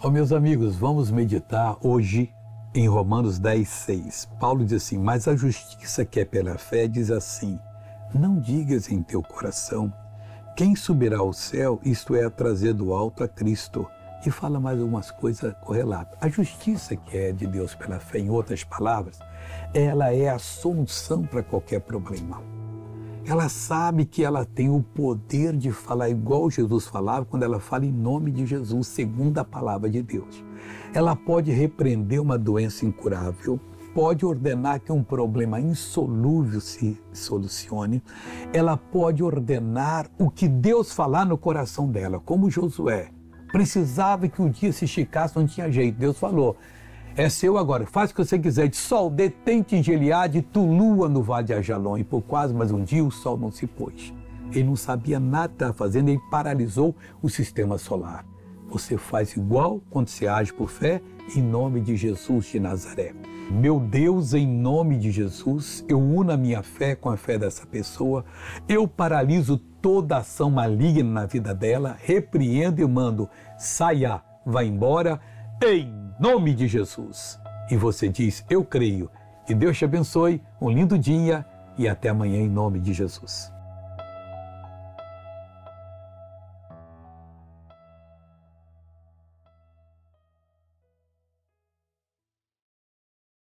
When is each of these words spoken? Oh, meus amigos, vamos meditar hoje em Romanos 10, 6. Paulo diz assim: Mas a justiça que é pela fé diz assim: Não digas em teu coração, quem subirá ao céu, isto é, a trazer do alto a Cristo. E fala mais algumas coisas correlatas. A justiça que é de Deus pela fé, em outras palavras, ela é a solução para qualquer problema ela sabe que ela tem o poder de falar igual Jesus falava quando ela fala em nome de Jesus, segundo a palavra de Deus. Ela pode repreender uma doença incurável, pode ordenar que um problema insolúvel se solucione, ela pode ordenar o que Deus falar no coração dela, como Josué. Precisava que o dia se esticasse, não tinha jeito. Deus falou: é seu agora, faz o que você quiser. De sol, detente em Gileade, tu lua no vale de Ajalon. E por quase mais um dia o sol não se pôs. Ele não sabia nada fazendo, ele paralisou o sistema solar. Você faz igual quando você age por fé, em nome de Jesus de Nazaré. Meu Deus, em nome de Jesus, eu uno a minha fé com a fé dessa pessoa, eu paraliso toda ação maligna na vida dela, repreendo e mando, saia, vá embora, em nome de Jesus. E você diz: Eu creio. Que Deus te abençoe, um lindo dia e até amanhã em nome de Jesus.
Oh, 0.00 0.10
meus 0.10 0.30
amigos, 0.30 0.76
vamos 0.76 1.10
meditar 1.10 1.76
hoje 1.82 2.32
em 2.72 2.88
Romanos 2.88 3.36
10, 3.36 3.68
6. 3.68 4.28
Paulo 4.38 4.64
diz 4.64 4.84
assim: 4.84 4.96
Mas 4.96 5.26
a 5.26 5.34
justiça 5.34 6.04
que 6.04 6.20
é 6.20 6.24
pela 6.24 6.56
fé 6.56 6.86
diz 6.86 7.10
assim: 7.10 7.58
Não 8.14 8.38
digas 8.38 8.92
em 8.92 9.02
teu 9.02 9.20
coração, 9.24 9.92
quem 10.56 10.76
subirá 10.76 11.18
ao 11.18 11.32
céu, 11.32 11.80
isto 11.84 12.14
é, 12.14 12.24
a 12.24 12.30
trazer 12.30 12.74
do 12.74 12.92
alto 12.92 13.24
a 13.24 13.28
Cristo. 13.28 13.88
E 14.24 14.30
fala 14.30 14.60
mais 14.60 14.80
algumas 14.80 15.10
coisas 15.10 15.52
correlatas. 15.62 16.16
A 16.20 16.28
justiça 16.28 16.94
que 16.94 17.16
é 17.18 17.32
de 17.32 17.48
Deus 17.48 17.74
pela 17.74 17.98
fé, 17.98 18.20
em 18.20 18.30
outras 18.30 18.62
palavras, 18.62 19.18
ela 19.74 20.14
é 20.14 20.28
a 20.28 20.38
solução 20.38 21.24
para 21.24 21.42
qualquer 21.42 21.80
problema 21.80 22.40
ela 23.28 23.50
sabe 23.50 24.06
que 24.06 24.24
ela 24.24 24.42
tem 24.42 24.70
o 24.70 24.82
poder 24.82 25.54
de 25.54 25.70
falar 25.70 26.08
igual 26.08 26.50
Jesus 26.50 26.86
falava 26.86 27.26
quando 27.26 27.42
ela 27.42 27.60
fala 27.60 27.84
em 27.84 27.92
nome 27.92 28.30
de 28.32 28.46
Jesus, 28.46 28.86
segundo 28.86 29.36
a 29.36 29.44
palavra 29.44 29.90
de 29.90 30.02
Deus. 30.02 30.42
Ela 30.94 31.14
pode 31.14 31.50
repreender 31.50 32.22
uma 32.22 32.38
doença 32.38 32.86
incurável, 32.86 33.60
pode 33.94 34.24
ordenar 34.24 34.80
que 34.80 34.90
um 34.90 35.02
problema 35.04 35.60
insolúvel 35.60 36.58
se 36.58 36.98
solucione, 37.12 38.02
ela 38.50 38.78
pode 38.78 39.22
ordenar 39.22 40.06
o 40.18 40.30
que 40.30 40.48
Deus 40.48 40.90
falar 40.90 41.26
no 41.26 41.36
coração 41.36 41.86
dela, 41.86 42.18
como 42.18 42.50
Josué. 42.50 43.10
Precisava 43.52 44.26
que 44.26 44.40
o 44.40 44.48
dia 44.48 44.72
se 44.72 44.86
esticasse, 44.86 45.36
não 45.36 45.46
tinha 45.46 45.70
jeito. 45.70 45.98
Deus 45.98 46.18
falou: 46.18 46.56
é 47.18 47.28
seu 47.28 47.58
agora, 47.58 47.84
faz 47.84 48.12
o 48.12 48.14
que 48.14 48.24
você 48.24 48.38
quiser. 48.38 48.68
De 48.68 48.76
sol, 48.76 49.10
detente 49.10 49.74
em 49.74 49.82
Gileade, 49.82 50.40
tu 50.40 50.64
lua 50.64 51.08
no 51.08 51.20
vale 51.20 51.48
de 51.48 51.52
Ajalon. 51.52 51.98
E 51.98 52.04
por 52.04 52.22
quase 52.22 52.54
mais 52.54 52.70
um 52.70 52.84
dia 52.84 53.04
o 53.04 53.10
sol 53.10 53.36
não 53.36 53.50
se 53.50 53.66
pôs. 53.66 54.14
Ele 54.52 54.62
não 54.62 54.76
sabia 54.76 55.18
nada 55.18 55.72
fazendo, 55.72 56.10
ele 56.10 56.20
paralisou 56.30 56.94
o 57.20 57.28
sistema 57.28 57.76
solar. 57.76 58.24
Você 58.70 58.96
faz 58.96 59.36
igual 59.36 59.82
quando 59.90 60.06
você 60.06 60.28
age 60.28 60.52
por 60.52 60.70
fé, 60.70 61.02
em 61.34 61.42
nome 61.42 61.80
de 61.80 61.96
Jesus 61.96 62.46
de 62.46 62.60
Nazaré. 62.60 63.12
Meu 63.50 63.80
Deus, 63.80 64.32
em 64.32 64.46
nome 64.46 64.96
de 64.96 65.10
Jesus, 65.10 65.84
eu 65.88 65.98
uno 65.98 66.30
a 66.30 66.36
minha 66.36 66.62
fé 66.62 66.94
com 66.94 67.10
a 67.10 67.16
fé 67.16 67.36
dessa 67.36 67.66
pessoa, 67.66 68.24
eu 68.68 68.86
paraliso 68.86 69.58
toda 69.82 70.18
ação 70.18 70.52
maligna 70.52 71.10
na 71.22 71.26
vida 71.26 71.52
dela, 71.52 71.96
repreendo 72.00 72.80
e 72.80 72.86
mando, 72.86 73.28
saia, 73.58 74.22
vá 74.46 74.62
embora, 74.62 75.18
em 75.60 76.07
nome 76.18 76.54
de 76.54 76.66
Jesus. 76.66 77.38
E 77.70 77.76
você 77.76 78.08
diz: 78.08 78.44
Eu 78.50 78.64
creio. 78.64 79.10
Que 79.46 79.54
Deus 79.54 79.78
te 79.78 79.84
abençoe, 79.84 80.42
um 80.60 80.68
lindo 80.68 80.98
dia 80.98 81.46
e 81.78 81.88
até 81.88 82.10
amanhã 82.10 82.38
em 82.38 82.48
nome 82.48 82.80
de 82.80 82.92
Jesus. 82.92 83.50